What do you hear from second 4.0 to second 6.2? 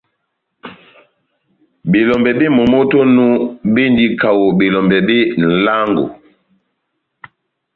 kaho belɔmbɛ bé nʼlángo.